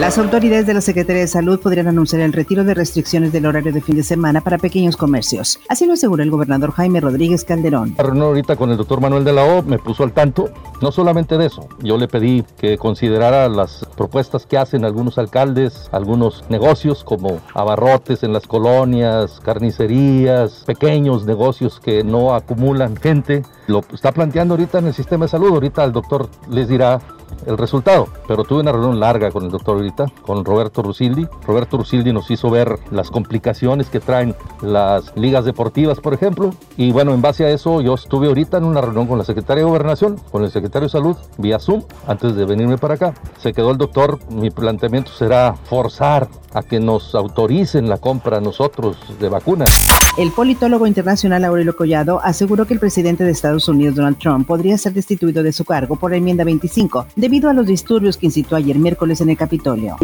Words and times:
Las 0.00 0.18
autoridades 0.18 0.66
de 0.66 0.74
la 0.74 0.80
Secretaría 0.80 1.22
de 1.22 1.28
Salud 1.28 1.60
podrían 1.60 1.86
anunciar 1.86 2.20
el 2.22 2.32
retiro 2.32 2.64
de 2.64 2.74
restricciones 2.74 3.32
del 3.32 3.46
horario 3.46 3.72
de 3.72 3.80
fin 3.80 3.94
de 3.94 4.02
semana 4.02 4.40
para 4.40 4.58
pequeños 4.58 4.96
comercios. 4.96 5.60
Así 5.68 5.86
lo 5.86 5.92
asegura 5.92 6.24
el 6.24 6.32
gobernador 6.32 6.72
Jaime 6.72 7.00
Rodríguez 7.00 7.44
Calderón. 7.44 7.94
La 7.96 8.02
reunión 8.02 8.26
ahorita 8.26 8.56
con 8.56 8.72
el 8.72 8.76
doctor 8.76 9.00
Manuel 9.00 9.22
de 9.22 9.32
la 9.32 9.44
O 9.44 9.62
me 9.62 9.78
puso 9.78 10.02
al 10.02 10.12
tanto, 10.12 10.50
no 10.82 10.90
solamente 10.90 11.38
de 11.38 11.46
eso, 11.46 11.68
yo 11.78 11.96
le 11.96 12.08
pedí 12.08 12.44
que 12.58 12.76
considerara 12.76 13.48
las 13.48 13.86
propuestas 13.96 14.46
que 14.46 14.58
hacen 14.58 14.84
algunos 14.84 15.16
alcaldes, 15.16 15.88
algunos 15.92 16.44
negocios 16.50 17.04
como 17.04 17.40
abarrotes 17.54 18.24
en 18.24 18.32
las 18.32 18.48
colonias, 18.48 19.40
carnicerías, 19.44 20.64
pequeños 20.66 21.24
negocios 21.24 21.78
que 21.78 22.02
no 22.02 22.34
acumulan 22.34 22.96
gente. 22.96 23.44
Lo 23.68 23.80
está 23.92 24.10
planteando 24.10 24.54
ahorita 24.54 24.80
en 24.80 24.88
el 24.88 24.94
sistema 24.94 25.26
de 25.26 25.30
salud, 25.30 25.50
ahorita 25.50 25.84
el 25.84 25.92
doctor 25.92 26.28
les 26.50 26.66
dirá 26.66 27.00
el 27.46 27.58
resultado. 27.58 28.08
Pero 28.26 28.44
tuve 28.44 28.60
una 28.60 28.72
reunión 28.72 29.00
larga 29.00 29.30
con 29.30 29.44
el 29.44 29.50
doctor 29.50 29.76
ahorita, 29.76 30.06
con 30.22 30.44
Roberto 30.44 30.82
Rusildi. 30.82 31.26
Roberto 31.46 31.76
Rusildi 31.76 32.12
nos 32.12 32.30
hizo 32.30 32.50
ver 32.50 32.78
las 32.90 33.10
complicaciones 33.10 33.88
que 33.88 34.00
traen 34.00 34.34
las 34.62 35.16
ligas 35.16 35.44
deportivas, 35.44 36.00
por 36.00 36.14
ejemplo. 36.14 36.54
Y 36.76 36.90
bueno, 36.90 37.14
en 37.14 37.22
base 37.22 37.44
a 37.44 37.50
eso, 37.50 37.80
yo 37.80 37.94
estuve 37.94 38.26
ahorita 38.26 38.58
en 38.58 38.64
una 38.64 38.80
reunión 38.80 39.06
con 39.06 39.18
la 39.18 39.24
secretaria 39.24 39.62
de 39.62 39.68
Gobernación, 39.68 40.16
con 40.30 40.42
el 40.42 40.50
secretario 40.50 40.86
de 40.86 40.92
Salud, 40.92 41.16
vía 41.38 41.58
Zoom, 41.58 41.82
antes 42.06 42.34
de 42.34 42.44
venirme 42.44 42.78
para 42.78 42.94
acá. 42.94 43.14
Se 43.38 43.52
quedó 43.52 43.70
el 43.70 43.78
doctor, 43.78 44.18
mi 44.30 44.50
planteamiento 44.50 45.12
será 45.12 45.54
forzar 45.54 46.28
a 46.52 46.62
que 46.62 46.80
nos 46.80 47.14
autoricen 47.14 47.88
la 47.88 47.98
compra 47.98 48.38
a 48.38 48.40
nosotros 48.40 48.96
de 49.18 49.28
vacunas. 49.28 49.70
El 50.16 50.30
politólogo 50.30 50.86
internacional 50.86 51.44
Aurelio 51.44 51.76
Collado 51.76 52.20
aseguró 52.22 52.66
que 52.66 52.74
el 52.74 52.80
presidente 52.80 53.24
de 53.24 53.32
Estados 53.32 53.68
Unidos, 53.68 53.96
Donald 53.96 54.18
Trump, 54.18 54.46
podría 54.46 54.78
ser 54.78 54.92
destituido 54.92 55.42
de 55.42 55.52
su 55.52 55.64
cargo 55.64 55.96
por 55.96 56.12
la 56.12 56.18
enmienda 56.18 56.44
25, 56.44 57.06
debido 57.16 57.50
a 57.50 57.52
los 57.52 57.66
disturbios 57.66 58.16
que 58.16 58.26
incitó 58.26 58.54
ayer 58.54 58.78
miércoles 58.78 59.20
en 59.20 59.30
el 59.30 59.36
Capitolio. 59.36 59.96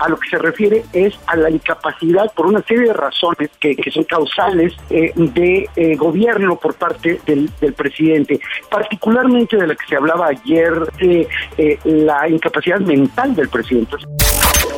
A 0.00 0.08
lo 0.08 0.18
que 0.18 0.28
se 0.28 0.38
refiere 0.38 0.84
es 0.92 1.14
a 1.26 1.36
la 1.36 1.50
incapacidad 1.50 2.30
por 2.34 2.46
una 2.46 2.62
serie 2.62 2.88
de 2.88 2.92
razones 2.92 3.50
que, 3.58 3.74
son 3.90 4.04
causales 4.04 4.74
eh, 4.90 5.12
de 5.16 5.68
eh, 5.76 5.96
gobierno 6.06 6.56
por 6.56 6.74
parte 6.74 7.20
del, 7.26 7.50
presidente, 7.74 8.40
particularmente 8.70 9.56
de 9.56 9.66
la 9.66 9.74
que 9.74 9.86
se 9.88 9.96
hablaba 9.96 10.28
ayer 10.28 10.72
de 10.98 11.28
eh, 11.58 11.78
la 11.84 12.28
incapacidad 12.28 12.80
mental 12.80 13.34
del 13.34 13.48
presidente. 13.48 13.96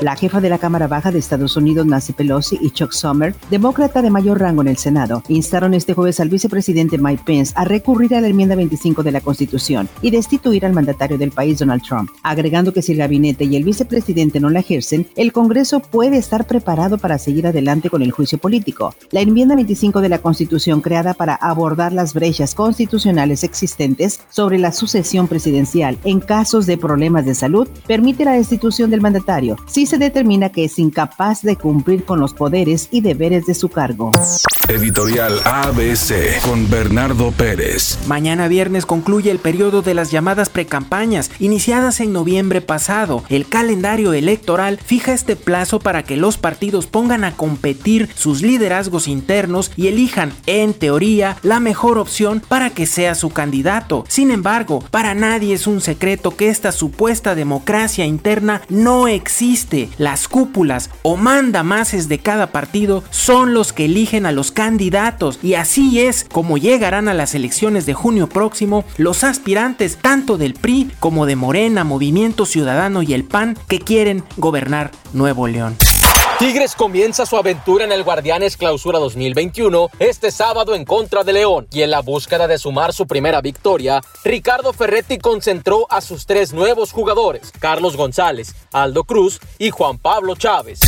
La 0.01 0.15
jefa 0.15 0.41
de 0.41 0.49
la 0.49 0.59
Cámara 0.59 0.87
Baja 0.87 1.11
de 1.11 1.19
Estados 1.19 1.57
Unidos, 1.57 1.85
Nancy 1.85 2.13
Pelosi, 2.13 2.57
y 2.61 2.71
Chuck 2.71 2.93
Schumer, 2.93 3.35
demócrata 3.51 4.01
de 4.01 4.11
mayor 4.11 4.41
rango 4.41 4.63
en 4.63 4.69
el 4.69 4.77
Senado, 4.77 5.25
instaron 5.27 5.75
este 5.75 5.93
jueves 5.93 6.21
al 6.21 6.29
vicepresidente 6.29 6.99
Mike 6.99 7.25
Pence 7.27 7.53
a 7.57 7.65
recurrir 7.65 8.15
a 8.15 8.21
la 8.21 8.29
enmienda 8.29 8.55
25 8.55 9.03
de 9.03 9.11
la 9.11 9.21
Constitución 9.21 9.89
y 10.01 10.13
destituir 10.13 10.65
al 10.65 10.73
mandatario 10.73 11.19
del 11.19 11.33
país, 11.33 11.59
Donald 11.59 11.83
Trump, 11.83 12.11
agregando 12.23 12.73
que 12.73 12.81
si 12.81 12.93
el 12.93 12.99
gabinete 12.99 13.45
y 13.47 13.57
el 13.57 13.65
vicepresidente 13.65 14.39
no 14.39 14.51
la 14.51 14.61
ejercen, 14.61 15.09
el 15.17 15.33
Congreso 15.33 15.81
puede 15.81 16.17
estar 16.17 16.47
preparado 16.47 16.99
para 16.99 17.19
seguir 17.19 17.49
adelante 17.49 17.91
con 17.91 18.03
el 18.03 18.12
juicio 18.12 18.39
político. 18.39 18.95
La 19.11 19.21
enmienda 19.21 19.57
25 19.57 20.01
de 20.01 20.11
la 20.11 20.21
Constitución, 20.21 20.81
creada 20.81 21.12
para 21.15 21.35
abordar 21.35 21.93
las 21.93 22.15
brechas 22.15 22.55
constitucionales 22.55 23.43
existentes 23.43 24.21
sobre 24.31 24.61
la 24.61 24.71
sucesión 24.71 25.27
presidencial 25.27 25.99
en 26.05 26.21
casos 26.21 26.67
de 26.67 26.79
problemas 26.79 27.25
de 27.27 27.35
salud, 27.35 27.67
permite 27.89 28.25
la 28.25 28.35
destitución 28.35 28.91
del 28.91 29.01
mandatario 29.01 29.57
si 29.67 29.88
se 29.89 29.98
determina 29.98 30.50
que 30.50 30.64
es 30.64 30.78
incapaz 30.78 31.41
de 31.42 31.56
cumplir 31.56 32.05
con 32.05 32.20
los 32.20 32.34
poderes 32.34 32.89
y 32.91 33.00
deberes 33.00 33.47
de 33.47 33.55
su 33.55 33.70
cargo. 33.70 34.12
Editorial 34.69 35.41
ABC 35.47 36.42
con 36.42 36.69
Bernardo 36.69 37.31
Pérez. 37.33 37.98
Mañana 38.06 38.48
viernes 38.48 38.84
concluye 38.84 39.31
el 39.31 39.39
periodo 39.39 39.81
de 39.81 39.94
las 39.94 40.11
llamadas 40.11 40.50
precampañas, 40.50 41.31
iniciadas 41.39 42.00
en 42.00 42.12
noviembre 42.12 42.61
pasado. 42.61 43.25
El 43.31 43.48
calendario 43.48 44.12
electoral 44.12 44.78
fija 44.84 45.15
este 45.15 45.37
plazo 45.37 45.78
para 45.78 46.03
que 46.03 46.19
los 46.19 46.37
partidos 46.37 46.87
pongan 46.87 47.25
a 47.25 47.34
competir 47.34 48.10
sus 48.15 48.43
liderazgos 48.43 49.09
internos 49.09 49.72
y 49.75 49.87
elijan, 49.87 50.34
en 50.47 50.75
teoría, 50.75 51.38
la 51.43 51.60
mejor 51.60 51.97
opción 51.97 52.43
para 52.47 52.69
que 52.69 52.84
sea 52.84 53.15
su 53.15 53.31
candidato. 53.31 54.04
Sin 54.09 54.31
embargo, 54.31 54.84
para 54.91 55.15
nadie 55.15 55.54
es 55.54 55.66
un 55.66 55.81
secreto 55.81 56.37
que 56.37 56.50
esta 56.50 56.72
supuesta 56.72 57.34
democracia 57.34 58.04
interna 58.04 58.60
no 58.69 59.09
existe. 59.09 59.78
Las 59.99 60.28
cúpulas 60.28 60.91
o 61.03 61.16
mandamases 61.16 62.09
de 62.09 62.19
cada 62.19 62.49
partido 62.49 63.05
son 63.11 63.55
los 63.55 63.72
que 63.72 63.84
eligen 63.87 64.27
a 64.27 64.33
los 64.33 64.50
candidatos 64.50 65.39
y 65.43 65.55
así 65.55 66.00
es 66.00 66.27
como 66.31 66.59
llegarán 66.59 67.09
a 67.09 67.15
las 67.15 67.34
elecciones 67.34 67.87
de 67.87 67.94
junio 67.94 68.28
próximo 68.28 68.84
los 68.97 69.25
aspirantes 69.25 69.99
tanto 70.00 70.39
del 70.39 70.55
PRI 70.55 70.91
como 70.99 71.27
de 71.27 71.37
Morena, 71.37 71.84
Movimiento 71.84 72.47
Ciudadano 72.47 73.03
y 73.03 73.15
el 73.15 73.25
PAN 73.25 73.56
que 73.69 73.78
quieren 73.78 74.25
gobernar 74.37 74.91
Nuevo 75.12 75.47
León. 75.47 75.88
Tigres 76.38 76.76
comienza 76.76 77.26
su 77.26 77.37
aventura 77.37 77.84
en 77.84 77.91
el 77.91 78.04
Guardianes 78.04 78.56
Clausura 78.56 79.00
2021 79.00 79.91
este 79.99 80.31
sábado 80.31 80.76
en 80.76 80.84
contra 80.84 81.25
de 81.25 81.32
León 81.32 81.66
y 81.72 81.82
en 81.82 81.91
la 81.91 82.00
búsqueda 82.00 82.47
de 82.47 82.59
sumar 82.59 82.93
su 82.93 83.09
primera 83.09 83.41
victoria, 83.41 84.00
Ricardo 84.22 84.72
Ferretti 84.72 85.19
concentró 85.19 85.88
a 85.91 86.00
sus 86.00 86.27
tres 86.27 86.53
nuevos 86.53 86.93
jugadores, 86.93 87.50
Carlos 87.59 87.97
González, 87.97 88.54
Aldo 88.72 89.03
Cruz 89.03 89.41
y 89.59 89.71
Juan 89.71 89.98
Pablo 89.98 90.37
Chávez. 90.37 90.78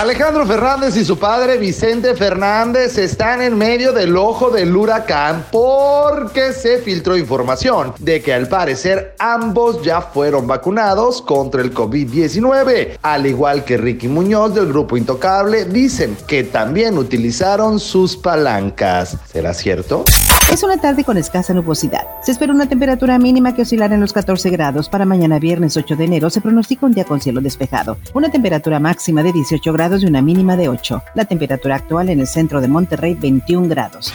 Alejandro 0.00 0.44
Fernández 0.44 0.96
y 0.96 1.04
su 1.04 1.20
padre 1.20 1.56
Vicente 1.56 2.16
Fernández 2.16 2.98
están 2.98 3.40
en 3.40 3.56
medio 3.56 3.92
del 3.92 4.16
ojo 4.16 4.50
del 4.50 4.74
huracán 4.74 5.46
porque 5.52 6.52
se 6.52 6.78
filtró 6.78 7.16
información 7.16 7.94
de 8.00 8.20
que 8.20 8.34
al 8.34 8.48
parecer 8.48 9.14
ambos 9.20 9.82
ya 9.82 10.00
fueron 10.00 10.48
vacunados 10.48 11.22
contra 11.22 11.62
el 11.62 11.72
COVID-19, 11.72 12.98
al 13.02 13.26
igual 13.26 13.64
que 13.64 13.76
Ricky 13.76 14.08
Muñoz 14.08 14.52
del 14.56 14.66
grupo 14.66 14.96
Intocable, 14.96 15.64
dicen 15.64 16.16
que 16.26 16.42
también 16.42 16.98
utilizaron 16.98 17.78
sus 17.78 18.16
palancas. 18.16 19.16
¿Será 19.30 19.54
cierto? 19.54 20.04
Es 20.52 20.62
una 20.62 20.76
tarde 20.76 21.04
con 21.04 21.16
escasa 21.16 21.54
nubosidad. 21.54 22.02
Se 22.22 22.30
espera 22.30 22.52
una 22.52 22.68
temperatura 22.68 23.18
mínima 23.18 23.54
que 23.54 23.62
oscilará 23.62 23.94
en 23.94 24.00
los 24.00 24.12
14 24.12 24.50
grados. 24.50 24.88
Para 24.88 25.06
mañana 25.06 25.38
viernes 25.38 25.76
8 25.76 25.96
de 25.96 26.04
enero 26.04 26.30
se 26.30 26.40
pronostica 26.40 26.84
un 26.84 26.92
día 26.92 27.04
con 27.04 27.20
cielo 27.20 27.40
despejado. 27.40 27.96
Una 28.12 28.30
temperatura 28.30 28.78
máxima 28.78 29.22
de 29.22 29.32
18 29.32 29.72
grados 29.84 30.02
y 30.02 30.06
una 30.06 30.22
mínima 30.22 30.56
de 30.56 30.70
8. 30.70 31.02
La 31.14 31.26
temperatura 31.26 31.76
actual 31.76 32.08
en 32.08 32.18
el 32.18 32.26
centro 32.26 32.62
de 32.62 32.68
Monterrey 32.68 33.14
21 33.14 33.68
grados. 33.68 34.14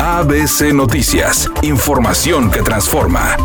ABC 0.00 0.72
Noticias. 0.72 1.50
Información 1.60 2.50
que 2.50 2.62
transforma. 2.62 3.36